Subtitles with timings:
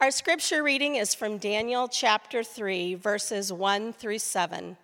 [0.00, 4.76] Our scripture reading is from Daniel chapter 3, verses 1 through 7.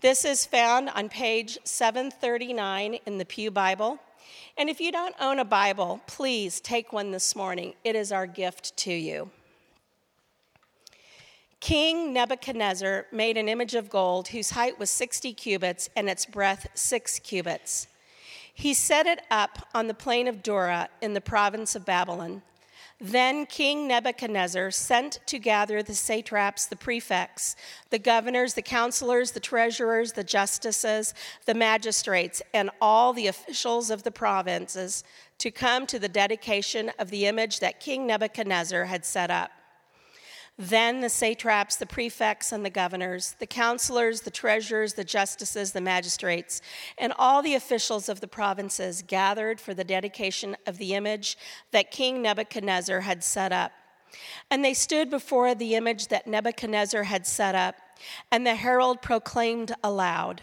[0.00, 3.98] This is found on page 739 in the Pew Bible.
[4.56, 7.74] And if you don't own a Bible, please take one this morning.
[7.84, 9.28] It is our gift to you.
[11.60, 16.68] King Nebuchadnezzar made an image of gold whose height was 60 cubits and its breadth
[16.72, 17.86] 6 cubits.
[18.54, 22.40] He set it up on the plain of Dura in the province of Babylon.
[23.00, 27.56] Then King Nebuchadnezzar sent to gather the satraps, the prefects,
[27.90, 31.12] the governors, the counselors, the treasurers, the justices,
[31.44, 35.02] the magistrates, and all the officials of the provinces
[35.38, 39.50] to come to the dedication of the image that King Nebuchadnezzar had set up.
[40.56, 45.80] Then the satraps, the prefects, and the governors, the counselors, the treasurers, the justices, the
[45.80, 46.60] magistrates,
[46.96, 51.36] and all the officials of the provinces gathered for the dedication of the image
[51.72, 53.72] that King Nebuchadnezzar had set up.
[54.48, 57.74] And they stood before the image that Nebuchadnezzar had set up,
[58.30, 60.42] and the herald proclaimed aloud.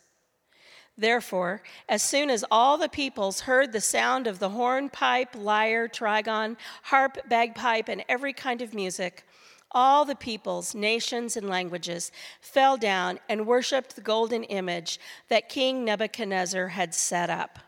[0.97, 5.87] Therefore, as soon as all the peoples heard the sound of the horn, pipe, lyre,
[5.87, 9.25] trigon, harp, bagpipe, and every kind of music,
[9.71, 12.11] all the peoples, nations, and languages
[12.41, 17.59] fell down and worshiped the golden image that King Nebuchadnezzar had set up.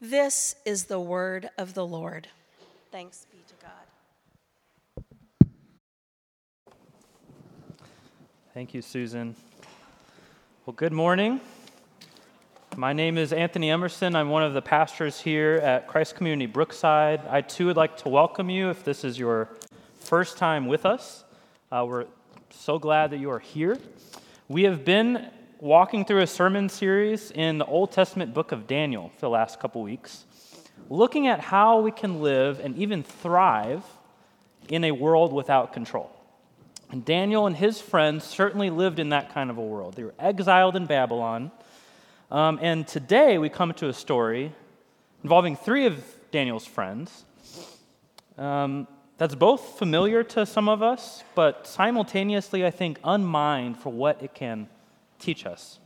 [0.00, 2.28] This is the word of the Lord.
[2.90, 3.54] Thanks be to
[5.04, 5.06] God.
[8.52, 9.36] Thank you, Susan.
[10.66, 11.40] Well, good morning.
[12.78, 14.14] My name is Anthony Emerson.
[14.14, 17.22] I'm one of the pastors here at Christ Community Brookside.
[17.26, 19.48] I too would like to welcome you if this is your
[20.00, 21.24] first time with us.
[21.72, 22.04] Uh, we're
[22.50, 23.78] so glad that you are here.
[24.48, 29.10] We have been walking through a sermon series in the Old Testament book of Daniel
[29.14, 30.26] for the last couple weeks,
[30.90, 33.86] looking at how we can live and even thrive
[34.68, 36.14] in a world without control.
[36.90, 39.94] And Daniel and his friends certainly lived in that kind of a world.
[39.94, 41.52] They were exiled in Babylon
[42.30, 44.52] um, and today we come to a story
[45.22, 47.24] involving three of Daniel's friends.
[48.36, 48.88] Um,
[49.18, 54.34] that's both familiar to some of us, but simultaneously, I think, unmined for what it
[54.34, 54.68] can
[55.18, 55.78] teach us.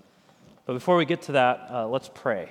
[0.67, 2.51] But before we get to that, uh, let's pray.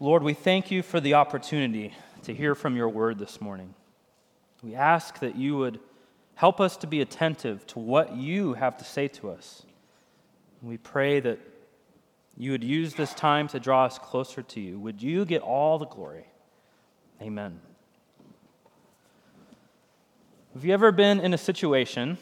[0.00, 1.94] Lord, we thank you for the opportunity
[2.24, 3.74] to hear from your word this morning.
[4.62, 5.78] We ask that you would
[6.34, 9.62] help us to be attentive to what you have to say to us.
[10.62, 11.40] We pray that
[12.36, 14.78] you would use this time to draw us closer to you.
[14.78, 16.24] Would you get all the glory?
[17.20, 17.60] Amen.
[20.54, 22.16] Have you ever been in a situation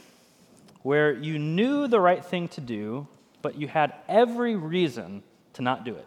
[0.82, 3.06] where you knew the right thing to do,
[3.42, 5.22] but you had every reason
[5.54, 6.06] to not do it?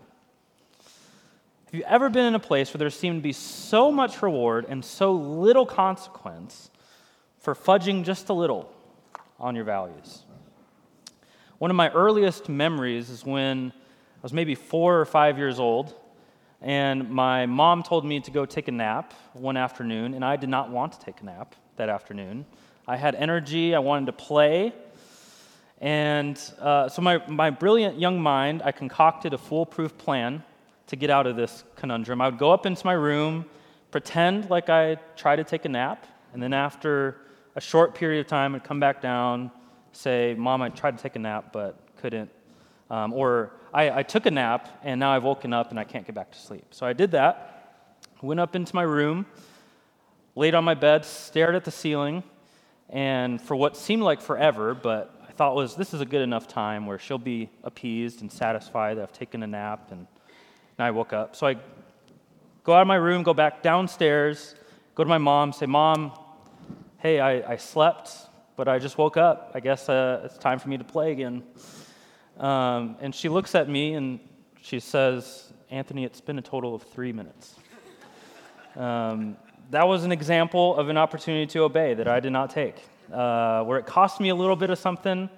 [1.66, 4.66] Have you ever been in a place where there seemed to be so much reward
[4.70, 6.72] and so little consequence
[7.40, 8.72] for fudging just a little
[9.40, 10.24] on your values?
[11.64, 15.96] One of my earliest memories is when I was maybe four or five years old,
[16.60, 20.50] and my mom told me to go take a nap one afternoon, and I did
[20.50, 22.46] not want to take a nap that afternoon.
[22.86, 24.74] I had energy, I wanted to play.
[25.80, 30.44] And uh, so, my, my brilliant young mind, I concocted a foolproof plan
[30.88, 32.20] to get out of this conundrum.
[32.20, 33.46] I would go up into my room,
[33.90, 37.22] pretend like I tried to take a nap, and then after
[37.56, 39.50] a short period of time, I'd come back down,
[39.94, 42.30] say, Mom, I tried to take a nap but couldn't.
[42.90, 46.06] Um, or I, I took a nap and now I've woken up and I can't
[46.06, 46.66] get back to sleep.
[46.72, 49.26] So I did that, went up into my room,
[50.36, 52.24] laid on my bed, stared at the ceiling,
[52.90, 56.48] and for what seemed like forever, but I thought was this is a good enough
[56.48, 60.06] time where she'll be appeased and satisfied that I've taken a nap and
[60.78, 61.36] now I woke up.
[61.36, 61.56] So I
[62.64, 64.56] go out of my room, go back downstairs,
[64.96, 66.12] go to my mom, say, Mom,
[66.98, 68.12] hey, I, I slept
[68.56, 69.52] but I just woke up.
[69.54, 71.44] I guess uh, it's time for me to play again.
[72.38, 74.20] Um, and she looks at me and
[74.62, 77.56] she says, Anthony, it's been a total of three minutes.
[78.76, 79.38] Um,
[79.72, 82.76] that was an example of an opportunity to obey that I did not take,
[83.12, 85.30] uh, where it cost me a little bit of something.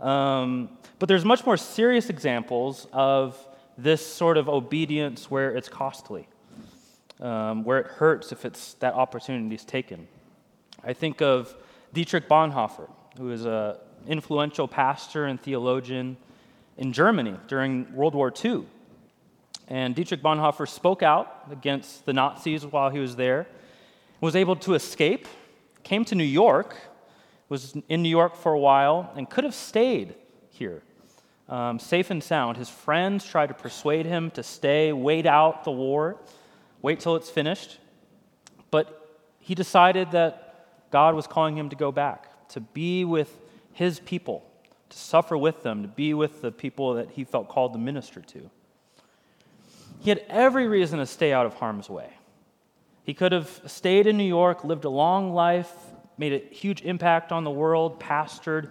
[0.00, 3.36] Um, but there's much more serious examples of
[3.78, 6.26] this sort of obedience where it's costly,
[7.20, 10.08] um, where it hurts if it's that opportunity is taken.
[10.82, 11.54] I think of
[11.96, 16.18] Dietrich Bonhoeffer, who is a influential pastor and theologian
[16.76, 18.66] in Germany during World War II.
[19.68, 23.46] And Dietrich Bonhoeffer spoke out against the Nazis while he was there,
[24.20, 25.26] was able to escape,
[25.84, 26.76] came to New York,
[27.48, 30.14] was in New York for a while, and could have stayed
[30.50, 30.82] here,
[31.48, 32.58] um, safe and sound.
[32.58, 36.20] His friends tried to persuade him to stay, wait out the war,
[36.82, 37.78] wait till it's finished.
[38.70, 40.45] But he decided that
[40.96, 43.38] God was calling him to go back, to be with
[43.74, 44.50] his people,
[44.88, 48.22] to suffer with them, to be with the people that he felt called to minister
[48.22, 48.50] to.
[50.00, 52.08] He had every reason to stay out of harm's way.
[53.04, 55.70] He could have stayed in New York, lived a long life,
[56.16, 58.70] made a huge impact on the world, pastored,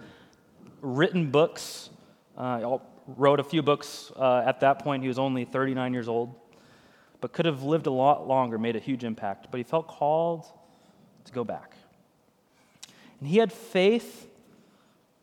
[0.80, 1.90] written books.
[2.36, 5.00] Uh, wrote a few books uh, at that point.
[5.04, 6.34] He was only 39 years old,
[7.20, 9.46] but could have lived a lot longer, made a huge impact.
[9.52, 10.44] But he felt called
[11.26, 11.76] to go back.
[13.20, 14.28] And he had faith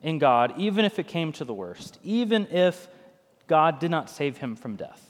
[0.01, 2.87] in God, even if it came to the worst, even if
[3.47, 5.09] God did not save him from death.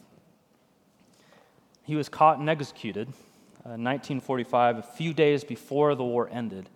[1.84, 3.10] He was caught and executed
[3.66, 6.70] uh, in 1945, a few days before the war ended.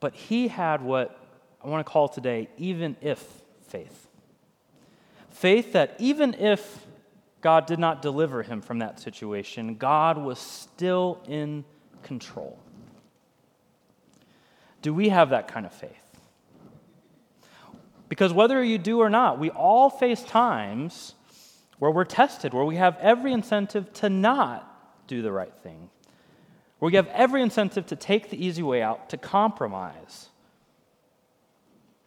[0.00, 1.18] But he had what
[1.62, 3.24] I want to call today even if
[3.68, 4.08] faith.
[5.30, 6.86] Faith that even if
[7.40, 11.64] God did not deliver him from that situation, God was still in
[12.02, 12.58] control.
[14.82, 15.92] Do we have that kind of faith?
[18.08, 21.14] Because whether you do or not, we all face times
[21.78, 25.90] where we're tested, where we have every incentive to not do the right thing,
[26.78, 30.28] where we have every incentive to take the easy way out, to compromise.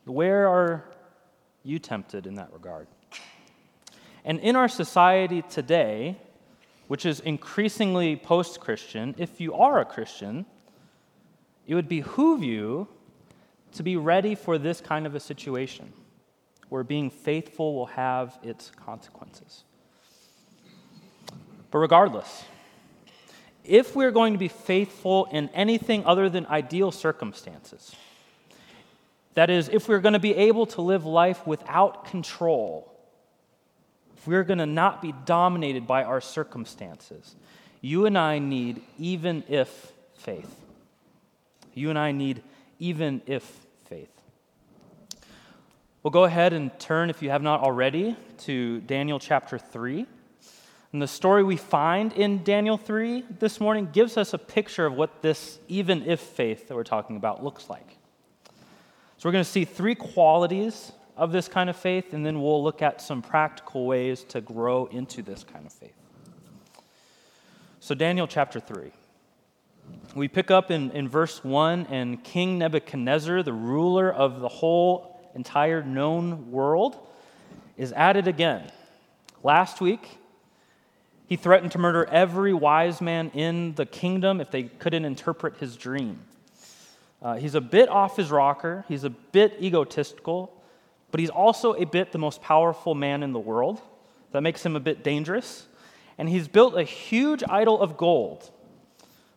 [0.06, 0.86] Where are
[1.64, 2.88] you tempted in that regard?
[4.26, 6.18] And in our society today,
[6.88, 10.46] which is increasingly post Christian, if you are a Christian,
[11.72, 12.86] it would behoove you
[13.72, 15.94] to be ready for this kind of a situation
[16.68, 19.64] where being faithful will have its consequences.
[21.72, 22.44] But regardless,
[23.64, 27.96] if we're going to be faithful in anything other than ideal circumstances,
[29.36, 32.94] that is, if we're going to be able to live life without control,
[34.18, 37.34] if we're going to not be dominated by our circumstances,
[37.80, 40.61] you and I need even if faith.
[41.74, 42.44] You and I need
[42.80, 43.44] even if
[43.86, 44.10] faith.
[46.04, 50.06] We'll go ahead and turn, if you have not already, to Daniel chapter 3.
[50.94, 54.94] And the story we find in Daniel 3 this morning gives us a picture of
[54.94, 57.98] what this even if faith that we're talking about looks like.
[59.18, 62.64] So we're going to see three qualities of this kind of faith, and then we'll
[62.64, 65.94] look at some practical ways to grow into this kind of faith.
[67.80, 68.92] So, Daniel chapter 3.
[70.14, 75.20] We pick up in, in verse 1, and King Nebuchadnezzar, the ruler of the whole
[75.36, 76.98] entire known world,
[77.78, 78.70] is at it again.
[79.42, 80.20] Last week,
[81.28, 85.78] he threatened to murder every wise man in the kingdom if they couldn't interpret his
[85.78, 86.20] dream.
[87.22, 90.52] Uh, he's a bit off his rocker, he's a bit egotistical,
[91.10, 93.82] but he's also a bit the most powerful man in the world.
[94.32, 95.68] That makes him a bit dangerous.
[96.18, 98.52] And he's built a huge idol of gold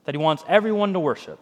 [0.05, 1.39] that he wants everyone to worship.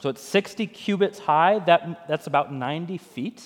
[0.00, 3.42] So it's 60 cubits high, that, that's about 90 feet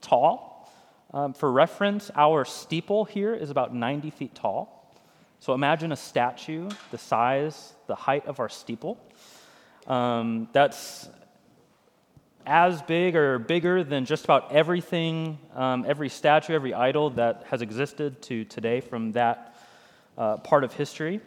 [0.00, 0.70] tall.
[1.14, 4.94] Um, for reference, our steeple here is about 90 feet tall.
[5.40, 8.98] So imagine a statue the size, the height of our steeple.
[9.86, 11.08] Um, that's
[12.44, 17.62] as big or bigger than just about everything, um, every statue, every idol that has
[17.62, 19.54] existed to today from that
[20.16, 21.20] uh, part of history.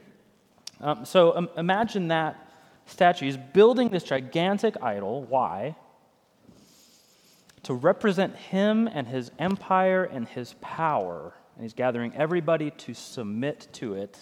[0.82, 2.50] Um, so um, imagine that
[2.86, 3.26] statue.
[3.26, 5.24] He's building this gigantic idol.
[5.24, 5.76] Why?
[7.64, 11.34] to represent him and his empire and his power.
[11.56, 14.18] And he's gathering everybody to submit to it,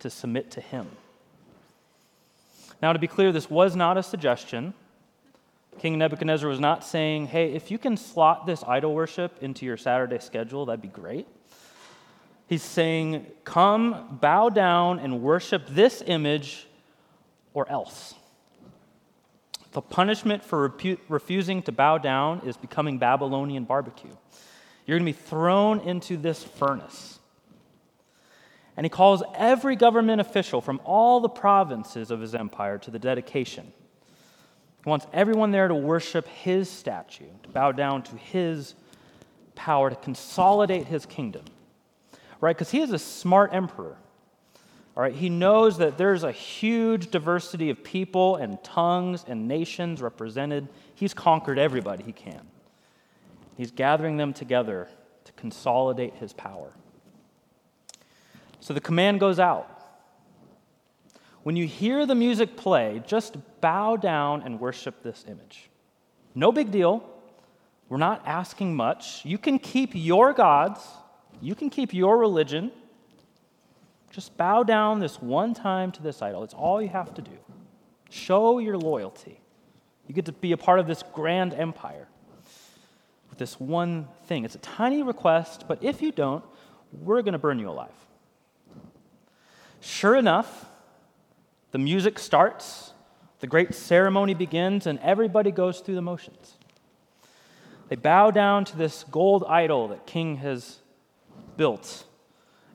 [0.00, 0.88] to submit to him.
[2.82, 4.74] Now, to be clear, this was not a suggestion.
[5.78, 9.76] King Nebuchadnezzar was not saying, hey, if you can slot this idol worship into your
[9.76, 11.26] Saturday schedule, that'd be great.
[12.50, 16.66] He's saying, come, bow down, and worship this image
[17.54, 18.16] or else.
[19.70, 24.10] The punishment for repu- refusing to bow down is becoming Babylonian barbecue.
[24.84, 27.20] You're going to be thrown into this furnace.
[28.76, 32.98] And he calls every government official from all the provinces of his empire to the
[32.98, 33.72] dedication.
[34.82, 38.74] He wants everyone there to worship his statue, to bow down to his
[39.54, 41.44] power, to consolidate his kingdom.
[42.40, 42.56] Right?
[42.56, 43.96] Because he is a smart emperor.
[44.96, 50.02] All right, he knows that there's a huge diversity of people and tongues and nations
[50.02, 50.68] represented.
[50.94, 52.40] He's conquered everybody he can.
[53.56, 54.88] He's gathering them together
[55.24, 56.72] to consolidate his power.
[58.58, 59.68] So the command goes out.
[61.42, 65.70] When you hear the music play, just bow down and worship this image.
[66.34, 67.02] No big deal.
[67.88, 69.24] We're not asking much.
[69.24, 70.80] You can keep your gods,
[71.40, 72.70] you can keep your religion.
[74.10, 76.42] Just bow down this one time to this idol.
[76.42, 77.38] It's all you have to do.
[78.10, 79.40] Show your loyalty.
[80.06, 82.08] You get to be a part of this grand empire
[83.28, 84.44] with this one thing.
[84.44, 86.44] It's a tiny request, but if you don't,
[86.92, 87.88] we're going to burn you alive.
[89.80, 90.66] Sure enough,
[91.70, 92.92] the music starts,
[93.38, 96.56] the great ceremony begins, and everybody goes through the motions.
[97.88, 100.79] They bow down to this gold idol that King has
[101.60, 102.04] built.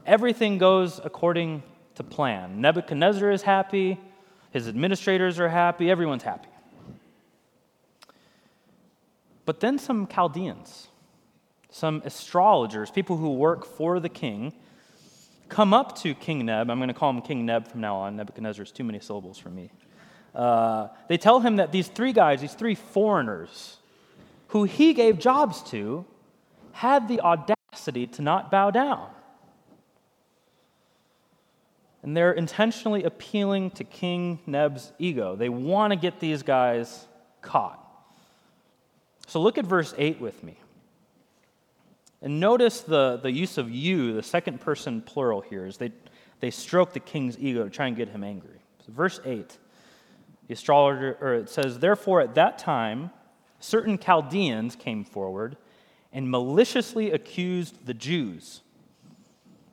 [0.06, 1.64] Everything goes according
[1.96, 2.62] to plan.
[2.62, 4.00] Nebuchadnezzar is happy,
[4.52, 6.50] his administrators are happy, everyone's happy.
[9.44, 10.90] But then some Chaldeans,
[11.72, 14.54] some astrologers, people who work for the king,
[15.50, 16.70] come up to King Neb.
[16.70, 18.16] I'm going to call him King Neb from now on.
[18.18, 19.72] Nebuchadnezzar is too many syllables for me.
[20.36, 23.78] Uh, they tell him that these three guys, these three foreigners,
[24.50, 26.06] who he gave jobs to,
[26.72, 29.10] had the audacity to not bow down.
[32.04, 35.36] And they're intentionally appealing to King Neb's ego.
[35.36, 37.08] They want to get these guys
[37.42, 37.82] caught.
[39.26, 40.60] So look at verse 8 with me.
[42.22, 45.92] And notice the, the use of you, the second person plural here, is they,
[46.42, 48.60] they stroke the king's ego to try and get him angry.
[48.86, 49.58] So verse 8,
[50.48, 53.10] the astrologer, or it says, Therefore at that time,
[53.60, 55.58] certain Chaldeans came forward
[56.16, 58.62] and maliciously accused the Jews.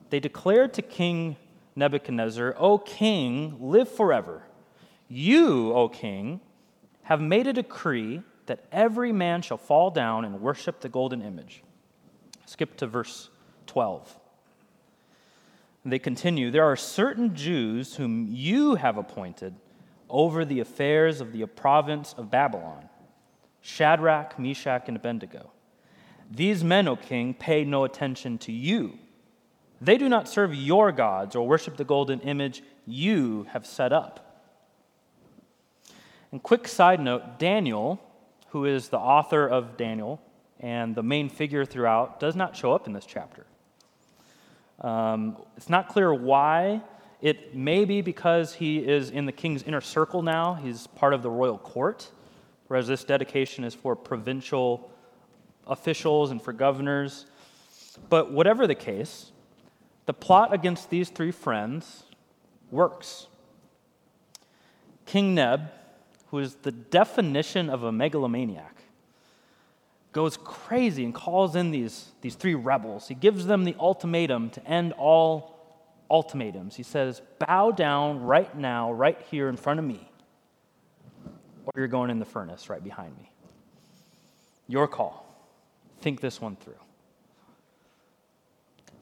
[0.09, 1.37] They declared to King
[1.75, 4.43] Nebuchadnezzar, O king, live forever.
[5.07, 6.41] You, O king,
[7.03, 11.63] have made a decree that every man shall fall down and worship the golden image.
[12.45, 13.29] Skip to verse
[13.67, 14.19] 12.
[15.85, 19.55] They continue There are certain Jews whom you have appointed
[20.09, 22.89] over the affairs of the province of Babylon
[23.61, 25.53] Shadrach, Meshach, and Abednego.
[26.35, 28.97] These men, O king, pay no attention to you.
[29.81, 34.19] They do not serve your gods or worship the golden image you have set up.
[36.31, 38.01] And quick side note Daniel
[38.53, 40.21] who is the author of Daniel
[40.59, 43.47] and the main figure throughout, does not show up in this chapter.
[44.79, 46.83] Um, it's not clear why.
[47.19, 50.53] It may be because he is in the king's inner circle now.
[50.53, 52.11] He's part of the royal court,
[52.67, 54.92] whereas this dedication is for provincial
[55.67, 57.25] officials and for governors.
[58.09, 59.31] But whatever the case,
[60.05, 62.03] the plot against these three friends
[62.71, 63.27] works.
[65.05, 65.69] King Neb,
[66.27, 68.83] who is the definition of a megalomaniac,
[70.11, 73.07] goes crazy and calls in these, these three rebels.
[73.07, 75.53] He gives them the ultimatum to end all
[76.09, 76.75] ultimatums.
[76.75, 80.07] He says, Bow down right now, right here in front of me,
[81.65, 83.31] or you're going in the furnace right behind me.
[84.67, 85.22] Your call.
[86.03, 86.73] Think this one through.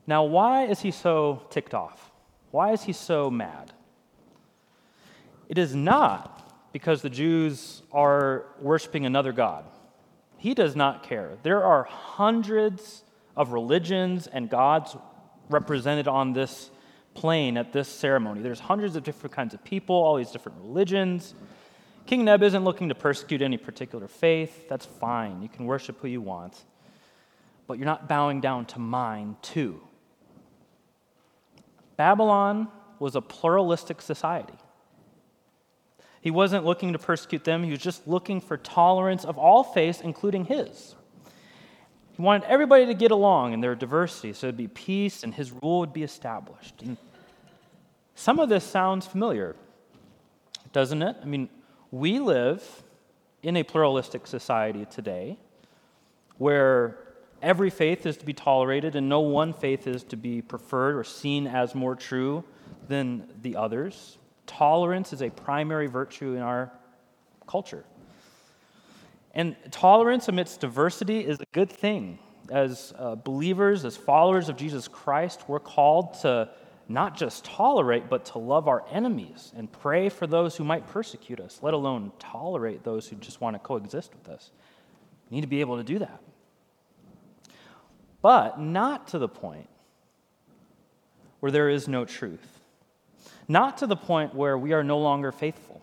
[0.06, 2.12] Now, why is he so ticked off?
[2.52, 3.74] Why is he so mad?
[5.50, 9.66] It is not because the Jews are worshiping another God.
[10.38, 11.40] He does not care.
[11.42, 13.04] There are hundreds
[13.36, 14.96] of religions and gods
[15.50, 16.70] represented on this
[17.16, 18.42] plain at this ceremony.
[18.44, 21.34] There's hundreds of different kinds of people, all these different religions.
[22.06, 24.70] King Neb isn't looking to persecute any particular faith.
[24.70, 25.42] That's fine.
[25.42, 26.64] You can worship who you want.
[27.72, 29.80] But you're not bowing down to mine, too.
[31.96, 32.68] Babylon
[33.00, 34.58] was a pluralistic society.
[36.20, 40.02] He wasn't looking to persecute them, he was just looking for tolerance of all faiths,
[40.02, 40.96] including his.
[42.18, 45.54] He wanted everybody to get along in their diversity so there'd be peace and his
[45.54, 46.82] rule would be established.
[46.82, 46.98] And
[48.16, 49.56] some of this sounds familiar,
[50.74, 51.16] doesn't it?
[51.22, 51.48] I mean,
[51.90, 52.84] we live
[53.42, 55.38] in a pluralistic society today
[56.38, 56.98] where
[57.42, 61.04] every faith is to be tolerated and no one faith is to be preferred or
[61.04, 62.44] seen as more true
[62.88, 64.18] than the others.
[64.46, 66.72] Tolerance is a primary virtue in our
[67.48, 67.84] culture.
[69.34, 72.20] And tolerance amidst diversity is a good thing.
[72.50, 76.50] As uh, believers, as followers of Jesus Christ, we're called to
[76.90, 81.40] not just tolerate, but to love our enemies and pray for those who might persecute
[81.40, 84.52] us, let alone tolerate those who just want to coexist with us.
[85.30, 86.22] We need to be able to do that.
[88.22, 89.70] But not to the point
[91.40, 92.62] where there is no truth
[93.52, 95.82] not to the point where we are no longer faithful.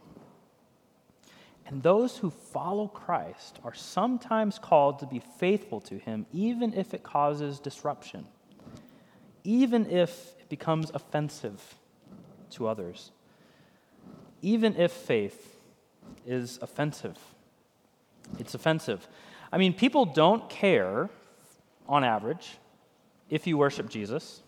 [1.66, 6.95] And those who follow Christ are sometimes called to be faithful to him, even if
[6.95, 8.26] it causes disruption,
[9.45, 11.75] even if it becomes offensive
[12.52, 13.11] to others,
[14.40, 15.59] even if faith
[16.26, 17.18] is offensive.
[18.38, 19.07] It's offensive.
[19.52, 21.11] I mean, people don't care,
[21.88, 22.59] on average,
[23.30, 24.42] if you worship Jesus.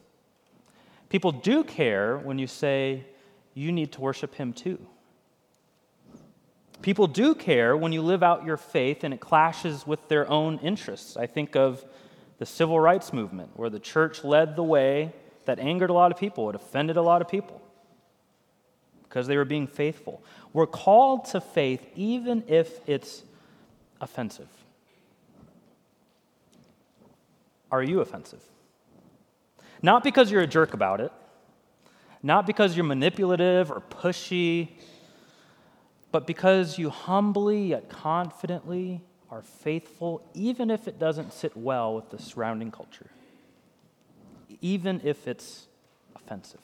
[1.08, 3.04] People do care when you say
[3.54, 4.78] you need to worship him too.
[6.82, 10.58] People do care when you live out your faith and it clashes with their own
[10.58, 11.16] interests.
[11.16, 11.84] I think of
[12.38, 15.12] the civil rights movement, where the church led the way
[15.44, 17.60] that angered a lot of people, it offended a lot of people
[19.02, 20.22] because they were being faithful.
[20.52, 23.24] We're called to faith even if it's
[24.00, 24.48] offensive.
[27.70, 28.42] Are you offensive?
[29.82, 31.12] Not because you're a jerk about it,
[32.22, 34.68] not because you're manipulative or pushy,
[36.12, 39.00] but because you humbly yet confidently
[39.30, 43.10] are faithful, even if it doesn't sit well with the surrounding culture,
[44.60, 45.68] even if it's
[46.16, 46.60] offensive.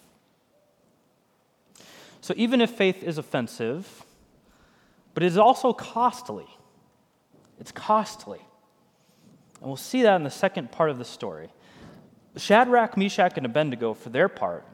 [2.20, 4.04] So, even if faith is offensive,
[5.14, 6.46] but it is also costly,
[7.60, 8.40] it's costly.
[9.66, 11.48] And we'll see that in the second part of the story.
[12.36, 14.64] Shadrach, Meshach, and Abednego, for their part,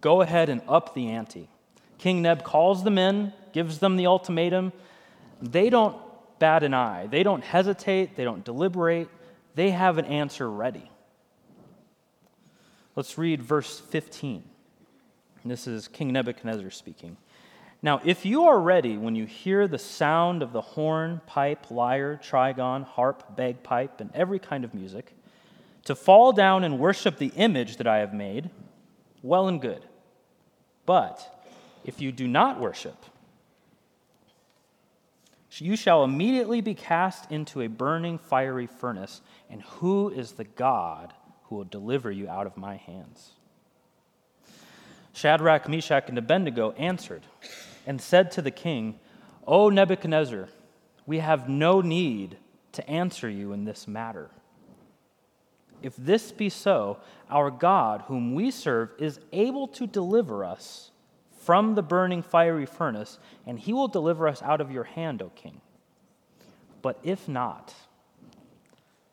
[0.00, 1.50] go ahead and up the ante.
[1.98, 4.72] King Neb calls them in, gives them the ultimatum.
[5.42, 5.96] They don't
[6.38, 9.08] bat an eye, they don't hesitate, they don't deliberate,
[9.56, 10.88] they have an answer ready.
[12.94, 14.44] Let's read verse 15.
[15.44, 17.16] This is King Nebuchadnezzar speaking.
[17.86, 22.20] Now, if you are ready when you hear the sound of the horn, pipe, lyre,
[22.20, 25.12] trigon, harp, bagpipe, and every kind of music,
[25.84, 28.50] to fall down and worship the image that I have made,
[29.22, 29.84] well and good.
[30.84, 31.46] But
[31.84, 32.96] if you do not worship,
[35.52, 39.20] you shall immediately be cast into a burning fiery furnace.
[39.48, 41.14] And who is the God
[41.44, 43.30] who will deliver you out of my hands?
[45.12, 47.22] Shadrach, Meshach, and Abednego answered
[47.86, 48.98] and said to the king,
[49.46, 50.48] O Nebuchadnezzar,
[51.06, 52.36] we have no need
[52.72, 54.30] to answer you in this matter.
[55.82, 56.98] If this be so,
[57.30, 60.90] our God, whom we serve, is able to deliver us
[61.38, 65.28] from the burning fiery furnace, and he will deliver us out of your hand, O
[65.30, 65.60] king.
[66.82, 67.72] But if not,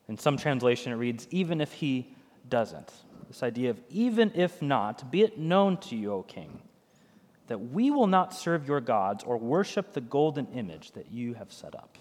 [0.07, 2.13] in some translation it reads, even if he
[2.49, 2.91] doesn't.
[3.27, 6.59] This idea of even if not, be it known to you, O king,
[7.47, 11.51] that we will not serve your gods or worship the golden image that you have
[11.51, 11.97] set up.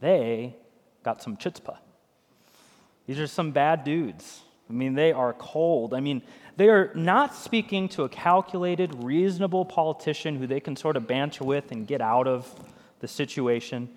[0.00, 0.56] They
[1.02, 1.78] got some chutzpah.
[3.06, 4.42] These are some bad dudes.
[4.68, 5.94] I mean, they are cold.
[5.94, 6.22] I mean,
[6.56, 11.44] they are not speaking to a calculated, reasonable politician who they can sort of banter
[11.44, 12.54] with and get out of
[13.00, 13.88] the situation.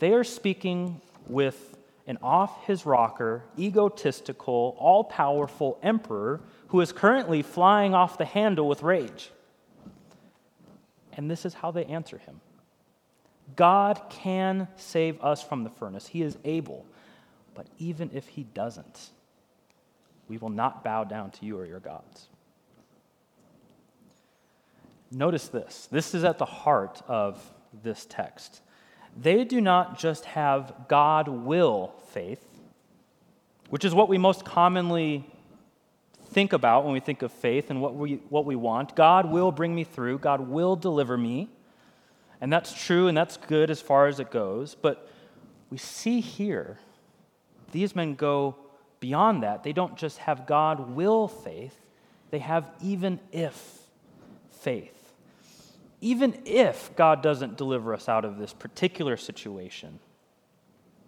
[0.00, 1.71] They are speaking with
[2.06, 8.68] an off his rocker, egotistical, all powerful emperor who is currently flying off the handle
[8.68, 9.30] with rage.
[11.14, 12.40] And this is how they answer him
[13.56, 16.86] God can save us from the furnace, He is able.
[17.54, 19.10] But even if He doesn't,
[20.28, 22.28] we will not bow down to you or your gods.
[25.10, 25.88] Notice this.
[25.90, 27.38] This is at the heart of
[27.82, 28.62] this text
[29.16, 32.44] they do not just have God will faith,
[33.70, 35.24] which is what we most commonly
[36.30, 38.96] think about when we think of faith and what we, what we want.
[38.96, 41.50] God will bring me through, God will deliver me.
[42.40, 44.74] And that's true and that's good as far as it goes.
[44.74, 45.08] But
[45.70, 46.78] we see here,
[47.70, 48.56] these men go
[48.98, 49.62] beyond that.
[49.62, 51.78] They don't just have God will faith,
[52.30, 53.78] they have even if
[54.50, 55.01] faith
[56.02, 60.00] even if God doesn't deliver us out of this particular situation,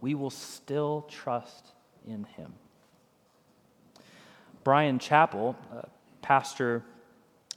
[0.01, 1.73] we will still trust
[2.07, 2.55] in Him.
[4.63, 5.57] Bryan Chapell,
[6.23, 6.85] pastor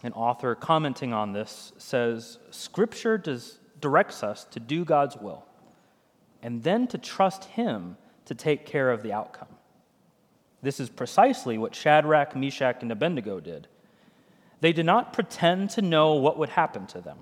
[0.04, 5.46] and author, commenting on this, says Scripture does, directs us to do God's will
[6.42, 9.48] and then to trust Him to take care of the outcome.
[10.64, 13.68] This is precisely what Shadrach, Meshach, and Abednego did.
[14.60, 17.20] They did not pretend to know what would happen to them.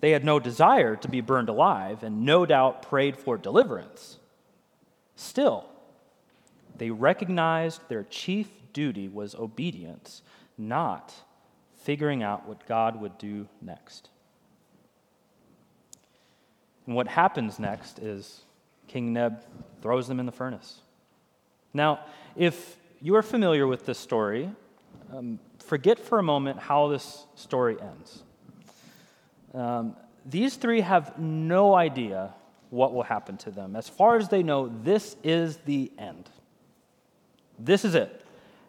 [0.00, 4.18] They had no desire to be burned alive and no doubt prayed for deliverance.
[5.14, 5.66] Still,
[6.78, 10.22] they recognized their chief duty was obedience,
[10.56, 11.12] not
[11.82, 14.08] figuring out what God would do next.
[16.86, 18.42] And what happens next is
[18.88, 19.42] King Neb
[19.82, 20.80] throws them in the furnace.
[21.74, 22.00] Now,
[22.34, 24.50] if you are familiar with this story,
[25.12, 28.22] um, forget for a moment how this story ends.
[29.54, 32.34] Um, these three have no idea
[32.70, 33.74] what will happen to them.
[33.74, 36.28] As far as they know, this is the end.
[37.58, 38.24] This is it.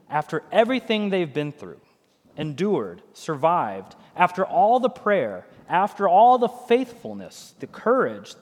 [0.09, 1.79] After everything they've been through,
[2.35, 8.33] endured, survived, after all the prayer, after all the faithfulness, the courage,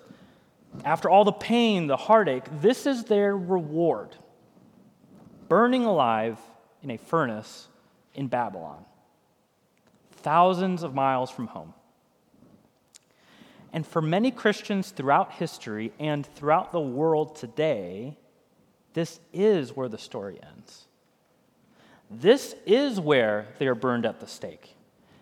[0.86, 4.16] after all the pain, the heartache, this is their reward
[5.50, 6.38] burning alive
[6.82, 7.68] in a furnace
[8.14, 8.86] in Babylon,
[10.12, 11.74] thousands of miles from home.
[13.72, 18.18] And for many Christians throughout history and throughout the world today,
[18.94, 20.88] this is where the story ends.
[22.10, 24.76] This is where they are burned at the stake.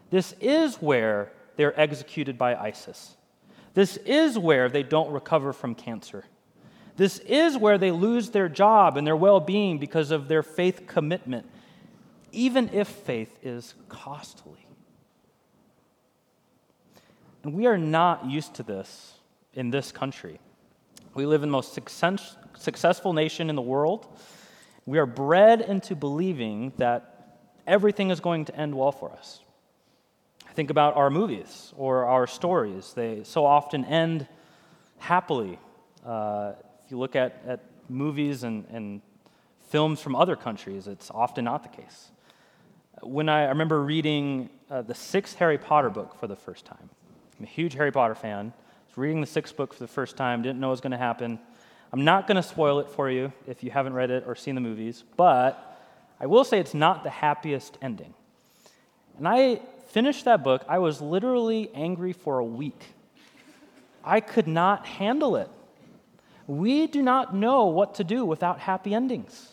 [0.10, 3.18] This is where they're executed by ISIS.
[3.74, 6.24] This is where they don't recover from cancer.
[6.96, 10.88] This is where they lose their job and their well being because of their faith
[10.88, 11.46] commitment,
[12.32, 14.67] even if faith is costly.
[17.44, 19.14] And we are not used to this
[19.54, 20.40] in this country.
[21.14, 24.08] We live in the most success, successful nation in the world.
[24.86, 29.42] We are bred into believing that everything is going to end well for us.
[30.54, 32.94] Think about our movies or our stories.
[32.94, 34.28] They so often end
[34.98, 35.60] happily.
[36.06, 39.02] Uh, if you look at, at movies and, and
[39.70, 42.12] films from other countries, it's often not the case.
[43.02, 46.90] When I, I remember reading uh, the sixth Harry Potter book for the first time,
[47.40, 48.52] I'm a huge Harry Potter fan.
[48.56, 50.92] I was reading the sixth book for the first time, didn't know what was going
[50.92, 51.40] to happen.
[51.94, 54.56] I'm not going to spoil it for you if you haven't read it or seen
[54.56, 55.80] the movies, but
[56.20, 58.14] I will say it's not the happiest ending.
[59.18, 62.84] And I finished that book, I was literally angry for a week.
[64.04, 65.50] I could not handle it.
[66.48, 69.50] We do not know what to do without happy endings.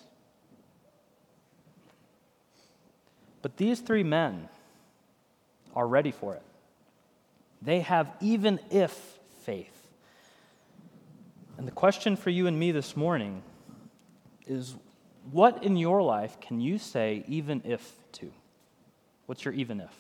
[3.43, 4.49] But these three men
[5.75, 6.43] are ready for it.
[7.65, 8.93] They have even if
[9.45, 9.71] faith.
[11.57, 13.43] And the question for you and me this morning
[14.47, 14.75] is
[15.31, 18.31] what in your life can you say even if to?
[19.27, 19.95] What's your even if?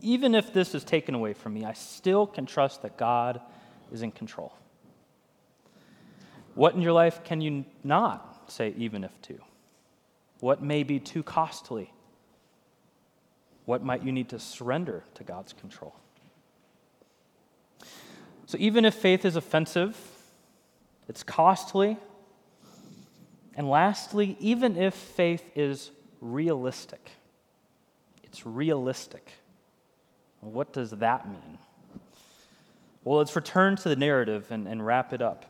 [0.00, 3.40] Even if this is taken away from me, I still can trust that God
[3.90, 4.52] is in control.
[6.54, 9.38] What in your life can you not say even if to?
[10.40, 11.92] What may be too costly?
[13.64, 15.94] What might you need to surrender to God's control?
[18.46, 19.96] So, even if faith is offensive,
[21.08, 21.96] it's costly,
[23.56, 27.10] and lastly, even if faith is realistic,
[28.22, 29.32] it's realistic.
[30.40, 31.58] What does that mean?
[33.02, 35.44] Well, let's return to the narrative and, and wrap it up.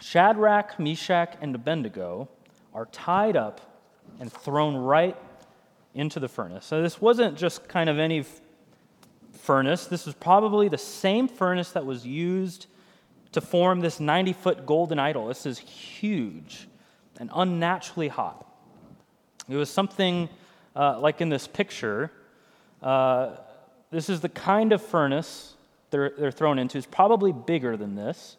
[0.00, 2.28] Shadrach, Meshach, and Abednego
[2.74, 3.60] are tied up
[4.20, 5.16] and thrown right
[5.94, 6.64] into the furnace.
[6.64, 8.24] So this wasn't just kind of any
[9.38, 9.86] furnace.
[9.86, 12.66] This was probably the same furnace that was used
[13.32, 15.28] to form this 90 foot golden idol.
[15.28, 16.68] This is huge
[17.18, 18.46] and unnaturally hot.
[19.48, 20.28] It was something
[20.76, 22.12] uh, like in this picture.
[22.82, 23.36] Uh,
[23.90, 25.54] this is the kind of furnace
[25.90, 26.78] they're, they're thrown into.
[26.78, 28.36] It's probably bigger than this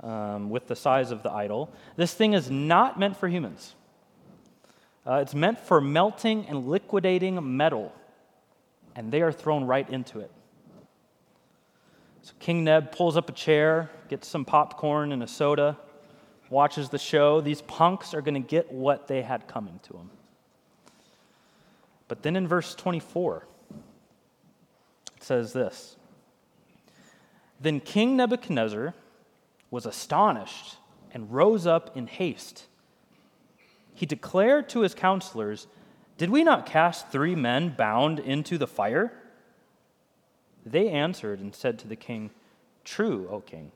[0.00, 1.72] um, with the size of the idol.
[1.96, 3.74] This thing is not meant for humans,
[5.06, 7.92] uh, it's meant for melting and liquidating metal,
[8.96, 10.30] and they are thrown right into it.
[12.22, 15.78] So King Neb pulls up a chair, gets some popcorn and a soda,
[16.50, 17.40] watches the show.
[17.40, 20.10] These punks are going to get what they had coming to them.
[22.08, 23.46] But then in verse 24,
[25.16, 25.96] it says this
[27.60, 28.94] Then King Nebuchadnezzar
[29.70, 30.76] was astonished
[31.12, 32.66] and rose up in haste.
[33.94, 35.66] He declared to his counselors,
[36.18, 39.12] Did we not cast three men bound into the fire?
[40.64, 42.30] They answered and said to the king,
[42.84, 43.72] True, O king.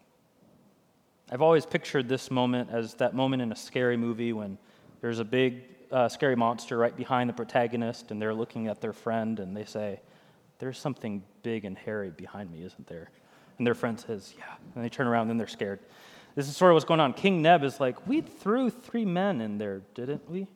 [1.31, 4.59] I've always pictured this moment as that moment in a scary movie when
[5.00, 8.92] there's a big, uh, scary monster right behind the protagonist, and they're looking at their
[8.92, 10.00] friend, and they say,
[10.59, 13.11] There's something big and hairy behind me, isn't there?
[13.59, 14.55] And their friend says, Yeah.
[14.74, 15.81] And they turn around and they're scared.
[16.35, 17.12] This is sort of what's going on.
[17.12, 20.48] King Neb is like, We threw three men in there, didn't we?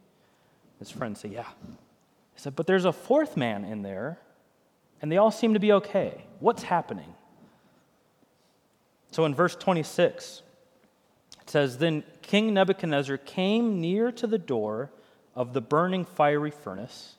[0.89, 1.49] His friends say, Yeah.
[2.35, 4.19] He said, But there's a fourth man in there,
[5.01, 6.25] and they all seem to be okay.
[6.41, 7.15] What's happening?
[9.11, 10.43] So in verse 26,
[11.43, 14.91] it says, Then King Nebuchadnezzar came near to the door
[15.35, 17.17] of the burning fiery furnace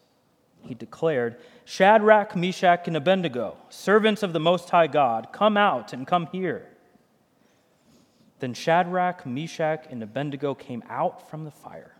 [0.66, 6.08] he declared, Shadrach, Meshach, and Abednego, servants of the Most High God, come out and
[6.08, 6.68] come here.
[8.40, 11.95] Then Shadrach, Meshach, and Abednego came out from the fire.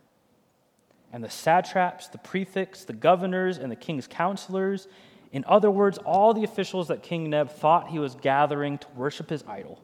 [1.16, 4.90] And the satraps, the prefects, the governors, and the king's counselors
[5.32, 9.30] In other words, all the officials that King Neb thought he was gathering to worship
[9.30, 9.82] his idol.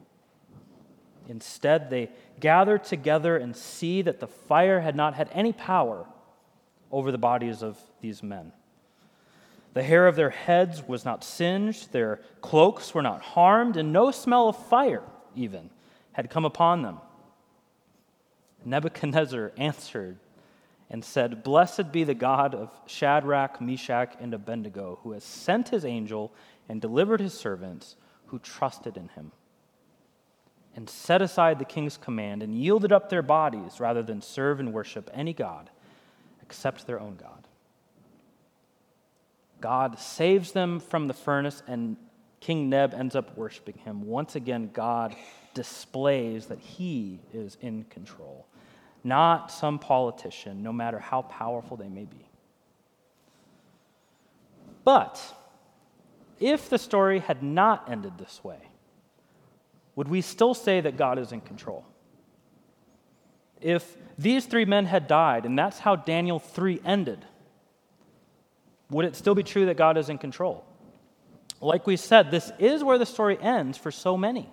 [1.28, 6.04] Instead, they gathered together and see that the fire had not had any power
[6.90, 8.52] over the bodies of these men.
[9.72, 14.10] The hair of their heads was not singed, their cloaks were not harmed, and no
[14.10, 15.70] smell of fire, even,
[16.12, 16.98] had come upon them.
[18.66, 20.18] Nebuchadnezzar answered
[20.92, 25.84] and said, Blessed be the God of Shadrach, Meshach, and Abednego, who has sent his
[25.84, 26.32] angel
[26.68, 29.32] and delivered his servants who trusted in him,
[30.76, 34.72] and set aside the king's command and yielded up their bodies rather than serve and
[34.72, 35.70] worship any God
[36.42, 37.48] except their own God.
[39.60, 41.96] God saves them from the furnace, and
[42.40, 44.02] King Neb ends up worshiping him.
[44.02, 45.14] Once again, God
[45.54, 48.46] displays that he is in control,
[49.04, 52.28] not some politician, no matter how powerful they may be.
[54.84, 55.20] But
[56.40, 58.58] if the story had not ended this way,
[59.94, 61.84] would we still say that God is in control?
[63.60, 67.24] If these three men had died, and that's how Daniel 3 ended,
[68.90, 70.64] would it still be true that God is in control?
[71.60, 74.48] Like we said, this is where the story ends for so many.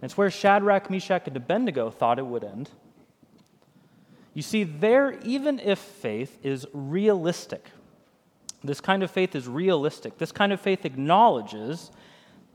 [0.00, 2.70] It's where Shadrach, Meshach, and Abednego thought it would end.
[4.34, 7.64] You see, there, even if faith is realistic,
[8.62, 10.18] this kind of faith is realistic.
[10.18, 11.90] This kind of faith acknowledges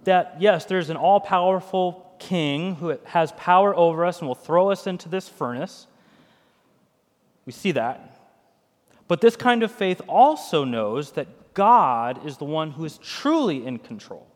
[0.03, 4.69] that, yes, there's an all powerful king who has power over us and will throw
[4.69, 5.88] us into this furnace.
[7.45, 8.19] We see that.
[9.07, 13.65] But this kind of faith also knows that God is the one who is truly
[13.65, 14.27] in control.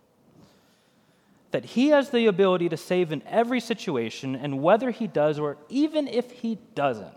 [1.52, 5.58] That he has the ability to save in every situation, and whether he does or
[5.70, 7.17] even if he doesn't,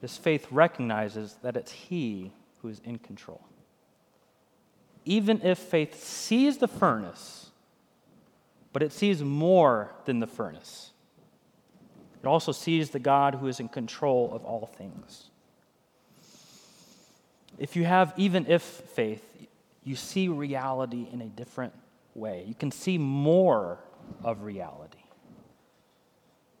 [0.00, 2.32] this faith recognizes that it's he
[2.62, 3.40] who is in control.
[5.04, 7.50] Even if faith sees the furnace,
[8.72, 10.90] but it sees more than the furnace.
[12.22, 15.30] It also sees the God who is in control of all things.
[17.58, 19.24] If you have even if faith,
[19.84, 21.72] you see reality in a different
[22.14, 22.44] way.
[22.46, 23.78] You can see more
[24.22, 24.98] of reality.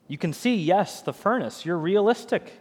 [0.08, 1.64] You can see, yes, the furnace.
[1.64, 2.52] You're realistic.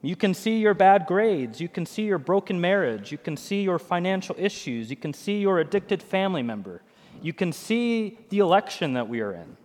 [0.00, 1.60] You can see your bad grades.
[1.60, 3.10] You can see your broken marriage.
[3.10, 4.90] You can see your financial issues.
[4.90, 6.82] You can see your addicted family member.
[7.20, 9.56] You can see the election that we are in.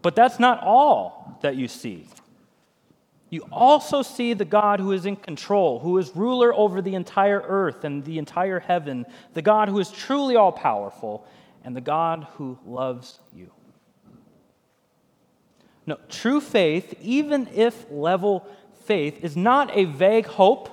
[0.00, 2.06] But that's not all that you see.
[3.30, 7.40] You also see the God who is in control, who is ruler over the entire
[7.40, 11.26] earth and the entire heaven, the God who is truly all powerful,
[11.64, 13.50] and the God who loves you.
[15.86, 18.46] No, true faith, even if level
[18.86, 20.68] faith, is not a vague hope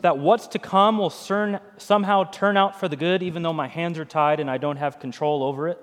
[0.00, 3.98] that what's to come will somehow turn out for the good, even though my hands
[3.98, 5.78] are tied and I don't have control over it.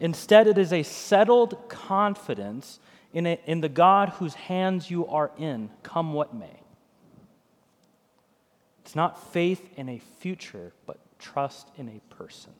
[0.00, 2.80] Instead, it is a settled confidence
[3.12, 6.60] in, a, in the God whose hands you are in, come what may.
[8.80, 12.52] It's not faith in a future, but trust in a person.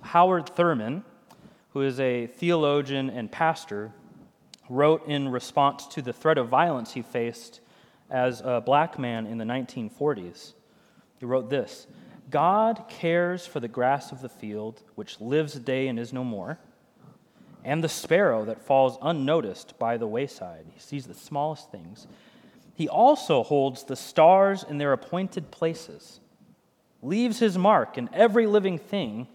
[0.00, 1.04] Howard Thurman,
[1.72, 3.92] who is a theologian and pastor,
[4.68, 7.60] wrote in response to the threat of violence he faced
[8.10, 10.52] as a black man in the 1940s.
[11.18, 11.86] He wrote this
[12.30, 16.24] God cares for the grass of the field, which lives a day and is no
[16.24, 16.58] more,
[17.64, 20.66] and the sparrow that falls unnoticed by the wayside.
[20.72, 22.06] He sees the smallest things.
[22.74, 26.20] He also holds the stars in their appointed places,
[27.02, 29.28] leaves his mark in every living thing,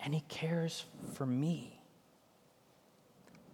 [0.00, 1.80] and he cares for me.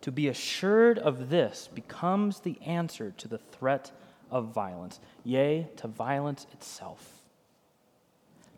[0.02, 3.92] To be assured of this becomes the answer to the threat
[4.30, 7.22] of violence, yea, to violence itself.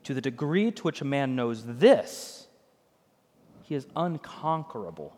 [0.05, 2.49] To the degree to which a man knows this,
[3.63, 5.17] he is unconquerable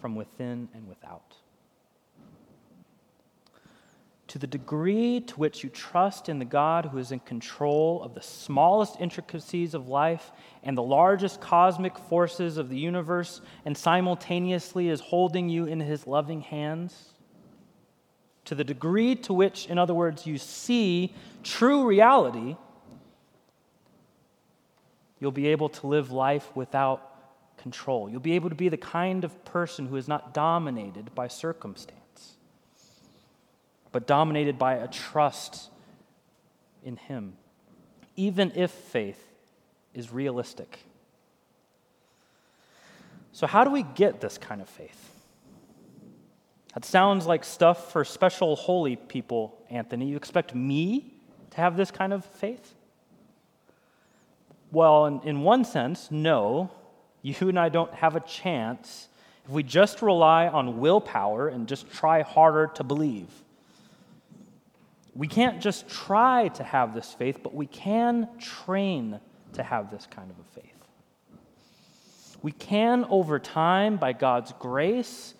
[0.00, 1.36] from within and without.
[4.36, 8.12] To the degree to which you trust in the God who is in control of
[8.12, 10.30] the smallest intricacies of life
[10.62, 16.06] and the largest cosmic forces of the universe, and simultaneously is holding you in his
[16.06, 17.14] loving hands,
[18.44, 22.56] to the degree to which, in other words, you see true reality,
[25.18, 28.10] You'll be able to live life without control.
[28.10, 31.98] You'll be able to be the kind of person who is not dominated by circumstance,
[33.96, 35.70] but dominated by a trust
[36.84, 37.32] in Him,
[38.14, 39.32] even if faith
[39.94, 40.80] is realistic.
[43.32, 45.12] So, how do we get this kind of faith?
[46.74, 50.08] That sounds like stuff for special holy people, Anthony.
[50.08, 51.14] You expect me
[51.52, 52.74] to have this kind of faith?
[54.72, 56.70] Well, in, in one sense, no.
[57.22, 59.08] You and I don't have a chance
[59.46, 63.30] if we just rely on willpower and just try harder to believe.
[65.16, 69.18] We can't just try to have this faith, but we can train
[69.54, 70.72] to have this kind of a faith.
[72.42, 75.34] We can, over time, by God's grace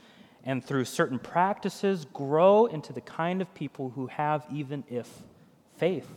[0.45, 5.11] and through certain practices, grow into the kind of people who have even if
[5.77, 6.09] faith.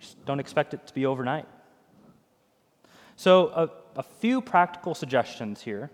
[0.00, 1.46] Just don't expect it to be overnight.
[3.16, 5.90] So, a, a few practical suggestions here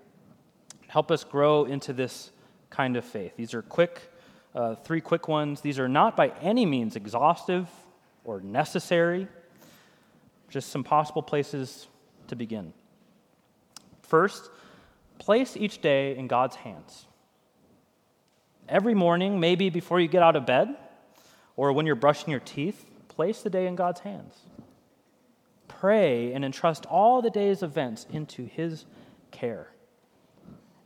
[0.87, 2.31] help us grow into this
[2.70, 3.33] kind of faith.
[3.37, 4.11] These are quick,
[4.54, 5.61] uh, three quick ones.
[5.61, 7.68] These are not by any means exhaustive
[8.24, 9.28] or necessary,
[10.48, 11.87] just some possible places
[12.28, 12.72] to begin.
[14.02, 14.50] First,
[15.18, 17.06] place each day in God's hands.
[18.68, 20.74] Every morning, maybe before you get out of bed
[21.56, 24.34] or when you're brushing your teeth, place the day in God's hands.
[25.66, 28.84] Pray and entrust all the day's events into His
[29.30, 29.68] care.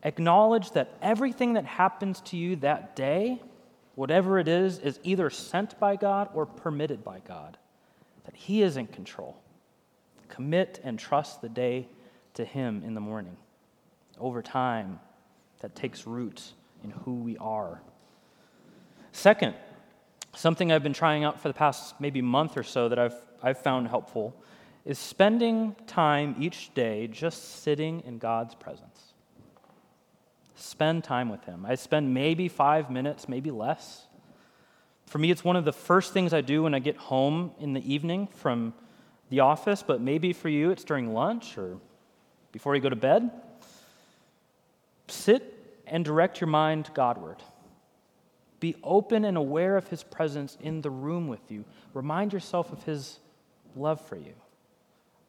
[0.03, 3.41] Acknowledge that everything that happens to you that day,
[4.03, 7.57] whatever it is, is either sent by God or permitted by God,
[8.25, 9.41] that He is in control.
[10.29, 11.87] Commit and trust the day
[12.35, 13.37] to Him in the morning.
[14.19, 14.99] Over time,
[15.61, 16.43] that takes root
[16.83, 17.81] in who we are.
[19.13, 19.55] Second,
[20.35, 23.59] something I've been trying out for the past maybe month or so that I've, I've
[23.59, 24.35] found helpful
[24.85, 29.12] is spending time each day just sitting in God's presence.
[30.63, 31.67] Spend time with Him.
[31.67, 34.07] I spend maybe five minutes, maybe less.
[35.07, 37.73] For me, it's one of the first things I do when I get home in
[37.73, 38.73] the evening from
[39.29, 41.79] the office, but maybe for you, it's during lunch or
[42.53, 43.29] before you go to bed,
[45.09, 47.43] sit and direct your mind Godward.
[48.61, 51.65] Be open and aware of His presence in the room with you.
[51.93, 53.19] Remind yourself of His
[53.75, 54.35] love for you.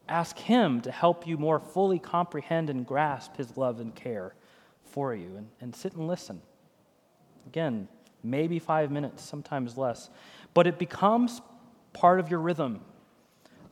[0.08, 4.34] Ask Him to help you more fully comprehend and grasp His love and care
[4.86, 5.36] for you.
[5.36, 6.40] And, and sit and listen.
[7.46, 7.88] Again,
[8.22, 10.10] maybe five minutes, sometimes less.
[10.54, 11.40] But it becomes
[11.92, 12.80] part of your rhythm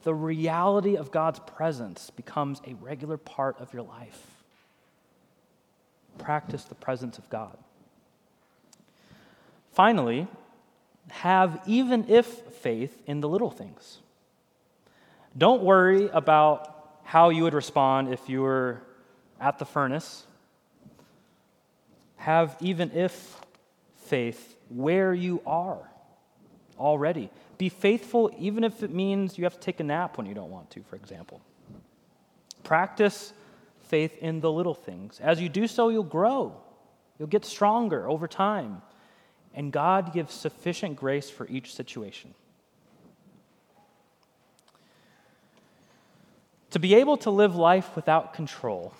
[0.02, 4.26] the reality of God's presence becomes a regular part of your life.
[6.18, 7.56] Practice the presence of God.
[9.72, 10.26] Finally,
[11.08, 13.98] have even if faith in the little things.
[15.36, 16.68] Don't worry about
[17.04, 18.82] how you would respond if you were
[19.40, 20.24] at the furnace.
[22.22, 23.40] Have even if
[24.04, 25.90] faith where you are
[26.78, 27.30] already.
[27.58, 30.50] Be faithful even if it means you have to take a nap when you don't
[30.50, 31.40] want to, for example.
[32.62, 33.32] Practice
[33.88, 35.18] faith in the little things.
[35.18, 36.54] As you do so, you'll grow,
[37.18, 38.82] you'll get stronger over time,
[39.52, 42.34] and God gives sufficient grace for each situation.
[46.70, 48.94] To be able to live life without control,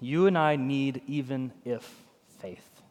[0.00, 1.92] you and I need even if
[2.42, 2.82] faith.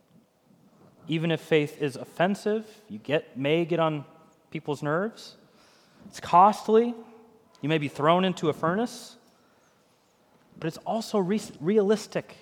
[1.07, 4.05] Even if faith is offensive, you get, may get on
[4.49, 5.35] people's nerves.
[6.07, 6.95] It's costly.
[7.61, 9.17] You may be thrown into a furnace,
[10.57, 12.35] but it's also re- realistic.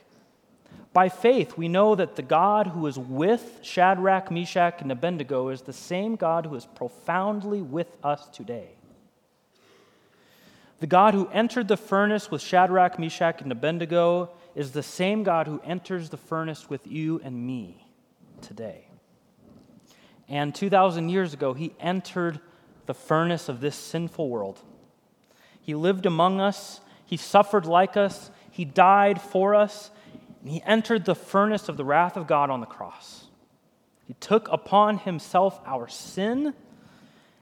[0.93, 5.63] By faith, we know that the God who is with Shadrach, Meshach, and Abednego is
[5.63, 8.69] the same God who is profoundly with us today.
[10.79, 15.47] The God who entered the furnace with Shadrach, Meshach, and Abednego is the same God
[15.47, 17.87] who enters the furnace with you and me
[18.41, 18.89] today.
[20.27, 22.41] And 2,000 years ago, he entered
[22.85, 24.59] the furnace of this sinful world.
[25.61, 29.91] He lived among us, he suffered like us, he died for us,
[30.41, 33.27] and he entered the furnace of the wrath of God on the cross.
[34.07, 36.53] He took upon himself our sin,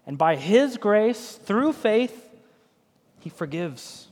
[0.05, 2.29] and by his grace, through faith,
[3.17, 4.06] he forgives.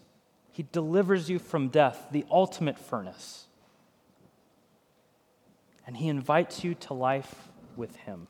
[0.56, 3.48] He delivers you from death, the ultimate furnace.
[5.86, 8.28] And he invites you to life with him.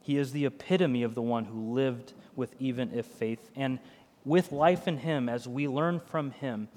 [0.00, 3.50] He is the epitome of the one who lived with even if faith.
[3.54, 3.78] And
[4.24, 6.68] with life in Him, as we learn from Him,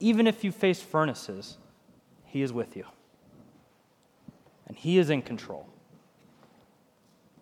[0.00, 1.58] even if you face furnaces,
[2.24, 2.86] He is with you.
[4.66, 5.68] And He is in control.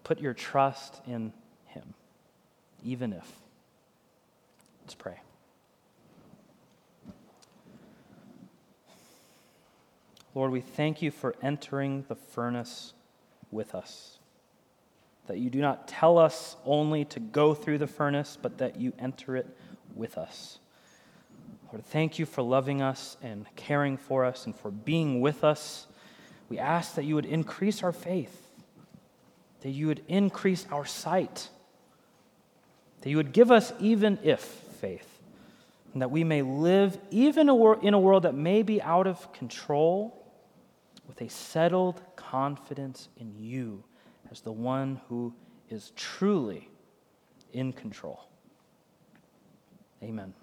[0.03, 1.33] Put your trust in
[1.67, 1.95] Him,
[2.83, 3.31] even if.
[4.83, 5.21] Let's pray.
[10.37, 12.93] Lord, we thank you for entering the furnace
[13.51, 14.19] with us.
[15.29, 18.93] That you do not tell us only to go through the furnace, but that you
[18.99, 19.47] enter it
[19.95, 20.59] with us.
[21.73, 25.87] Lord, thank you for loving us and caring for us and for being with us.
[26.51, 28.51] We ask that you would increase our faith,
[29.63, 31.49] that you would increase our sight,
[33.01, 35.19] that you would give us even if faith,
[35.95, 40.16] and that we may live even in a world that may be out of control
[41.07, 43.83] with a settled confidence in you
[44.31, 45.33] as the one who
[45.71, 46.69] is truly
[47.53, 48.29] in control.
[50.03, 50.35] Amen.